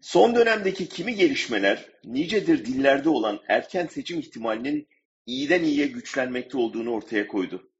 Son 0.00 0.34
dönemdeki 0.34 0.88
kimi 0.88 1.14
gelişmeler, 1.14 1.86
nicedir 2.04 2.64
dillerde 2.64 3.08
olan 3.08 3.40
erken 3.48 3.86
seçim 3.86 4.18
ihtimalinin 4.18 4.88
iyiden 5.26 5.62
iyiye 5.62 5.86
güçlenmekte 5.86 6.58
olduğunu 6.58 6.90
ortaya 6.90 7.26
koydu. 7.26 7.70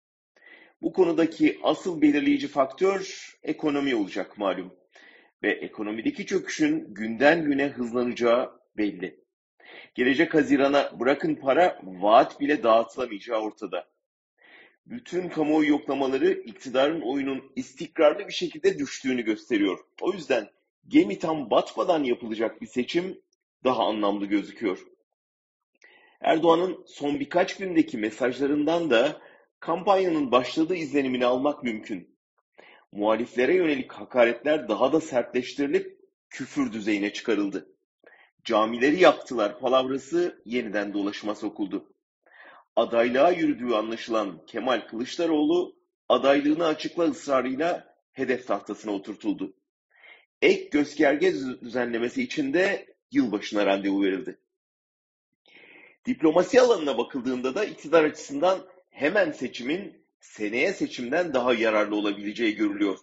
Bu 0.83 0.93
konudaki 0.93 1.59
asıl 1.63 2.03
belirleyici 2.03 2.49
faktör 2.49 3.31
ekonomi 3.43 3.95
olacak 3.95 4.39
malum 4.39 4.75
ve 5.43 5.51
ekonomideki 5.51 6.27
çöküşün 6.27 6.95
günden 6.95 7.45
güne 7.45 7.69
hızlanacağı 7.69 8.61
belli. 8.77 9.25
Gelecek 9.95 10.35
Haziran'a 10.35 11.01
bırakın 11.01 11.35
para, 11.35 11.81
vaat 11.83 12.41
bile 12.41 12.63
dağıtılamayacağı 12.63 13.41
ortada. 13.41 13.89
Bütün 14.87 15.29
kamuoyu 15.29 15.69
yoklamaları 15.69 16.31
iktidarın 16.31 17.01
oyunun 17.01 17.53
istikrarlı 17.57 18.29
bir 18.29 18.33
şekilde 18.33 18.79
düştüğünü 18.79 19.23
gösteriyor. 19.23 19.79
O 20.01 20.13
yüzden 20.13 20.49
gemi 20.89 21.19
tam 21.19 21.51
batmadan 21.51 22.05
yapılacak 22.05 22.61
bir 22.61 22.67
seçim 22.67 23.21
daha 23.65 23.85
anlamlı 23.85 24.27
gözüküyor. 24.27 24.87
Erdoğan'ın 26.21 26.85
son 26.87 27.21
birkaç 27.21 27.57
gündeki 27.57 27.99
mesajlarından 27.99 28.91
da 28.91 29.21
kampanyanın 29.61 30.33
başladığı 30.33 30.75
izlenimini 30.75 31.27
almak 31.27 31.63
mümkün. 31.63 32.19
Muhaliflere 32.93 33.55
yönelik 33.55 33.93
hakaretler 33.93 34.69
daha 34.69 34.93
da 34.93 35.01
sertleştirilip 35.01 35.99
küfür 36.31 36.73
düzeyine 36.73 37.13
çıkarıldı. 37.13 37.69
Camileri 38.45 39.01
yaktılar 39.01 39.61
palavrası 39.61 40.43
yeniden 40.45 40.95
dolaşıma 40.95 41.35
sokuldu. 41.35 41.93
Adaylığa 42.77 43.31
yürüdüğü 43.31 43.75
anlaşılan 43.75 44.47
Kemal 44.47 44.81
Kılıçdaroğlu 44.81 45.77
adaylığını 46.09 46.67
açıkla 46.67 47.05
ısrarıyla 47.05 47.95
hedef 48.13 48.47
tahtasına 48.47 48.93
oturtuldu 48.93 49.55
ek 50.43 50.69
gösterge 50.71 51.35
düzenlemesi 51.63 52.23
için 52.23 52.53
de 52.53 52.87
yılbaşına 53.13 53.67
randevu 53.67 54.05
verildi. 54.05 54.39
Diplomasi 56.07 56.61
alanına 56.61 56.99
bakıldığında 56.99 57.55
da 57.55 57.65
iktidar 57.65 58.05
açısından 58.05 58.67
hemen 58.91 59.33
seçimin 59.33 60.05
seneye 60.21 60.73
seçimden 60.73 61.35
daha 61.35 61.55
yararlı 61.55 61.97
olabileceği 61.97 62.55
görülüyor. 62.55 62.99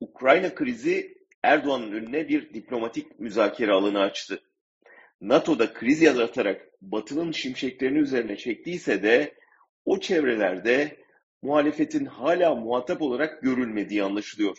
Ukrayna 0.00 0.54
krizi 0.54 1.20
Erdoğan'ın 1.42 1.92
önüne 1.92 2.28
bir 2.28 2.54
diplomatik 2.54 3.20
müzakere 3.20 3.72
alanı 3.72 4.00
açtı. 4.00 4.42
NATO'da 5.20 5.72
kriz 5.72 6.02
yaratarak 6.02 6.68
Batı'nın 6.82 7.32
şimşeklerini 7.32 7.98
üzerine 7.98 8.36
çektiyse 8.36 9.02
de 9.02 9.34
o 9.84 10.00
çevrelerde 10.00 10.96
muhalefetin 11.42 12.04
hala 12.04 12.54
muhatap 12.54 13.02
olarak 13.02 13.42
görülmediği 13.42 14.02
anlaşılıyor. 14.02 14.56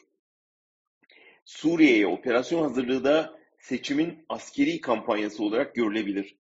Suriye'ye 1.45 2.07
operasyon 2.07 2.61
hazırlığı 2.63 3.03
da 3.03 3.39
seçimin 3.59 4.25
askeri 4.29 4.81
kampanyası 4.81 5.43
olarak 5.43 5.75
görülebilir. 5.75 6.35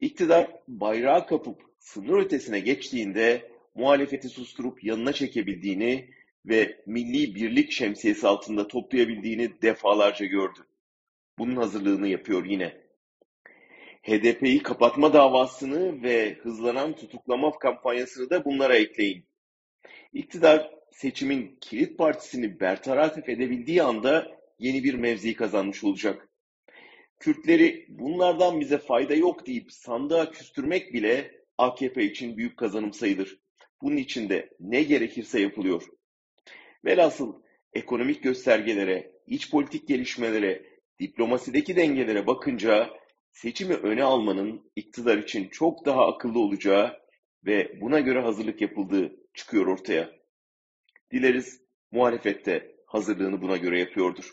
İktidar 0.00 0.50
bayrağı 0.68 1.26
kapıp 1.26 1.62
sınır 1.78 2.18
ötesine 2.18 2.60
geçtiğinde 2.60 3.50
muhalefeti 3.74 4.28
susturup 4.28 4.84
yanına 4.84 5.12
çekebildiğini 5.12 6.10
ve 6.46 6.82
milli 6.86 7.34
birlik 7.34 7.72
şemsiyesi 7.72 8.26
altında 8.28 8.68
toplayabildiğini 8.68 9.62
defalarca 9.62 10.26
gördü. 10.26 10.66
Bunun 11.38 11.56
hazırlığını 11.56 12.08
yapıyor 12.08 12.44
yine. 12.44 12.88
HDP'yi 14.02 14.62
kapatma 14.62 15.12
davasını 15.12 16.02
ve 16.02 16.34
hızlanan 16.34 16.96
tutuklama 16.96 17.58
kampanyasını 17.58 18.30
da 18.30 18.44
bunlara 18.44 18.76
ekleyin. 18.76 19.24
İktidar 20.12 20.77
seçimin 20.92 21.58
kilit 21.60 21.98
partisini 21.98 22.60
bertaraf 22.60 23.28
edebildiği 23.28 23.82
anda 23.82 24.38
yeni 24.58 24.84
bir 24.84 24.94
mevzi 24.94 25.34
kazanmış 25.34 25.84
olacak. 25.84 26.28
Kürtleri 27.18 27.86
bunlardan 27.88 28.60
bize 28.60 28.78
fayda 28.78 29.14
yok 29.14 29.46
deyip 29.46 29.72
sandığa 29.72 30.30
küstürmek 30.30 30.92
bile 30.92 31.38
AKP 31.58 32.04
için 32.04 32.36
büyük 32.36 32.56
kazanım 32.56 32.92
sayılır. 32.92 33.38
Bunun 33.82 33.96
için 33.96 34.28
de 34.28 34.50
ne 34.60 34.82
gerekirse 34.82 35.40
yapılıyor. 35.40 35.82
Velhasıl 36.84 37.42
ekonomik 37.72 38.22
göstergelere, 38.22 39.12
iç 39.26 39.50
politik 39.50 39.88
gelişmelere, 39.88 40.62
diplomasideki 41.00 41.76
dengelere 41.76 42.26
bakınca 42.26 42.90
seçimi 43.30 43.74
öne 43.74 44.04
almanın 44.04 44.70
iktidar 44.76 45.18
için 45.18 45.48
çok 45.48 45.86
daha 45.86 46.06
akıllı 46.06 46.38
olacağı 46.40 47.00
ve 47.46 47.80
buna 47.80 48.00
göre 48.00 48.20
hazırlık 48.20 48.60
yapıldığı 48.60 49.16
çıkıyor 49.34 49.66
ortaya. 49.66 50.17
Dileriz 51.12 51.62
muhalefette 51.92 52.74
hazırlığını 52.86 53.42
buna 53.42 53.56
göre 53.56 53.78
yapıyordur. 53.78 54.24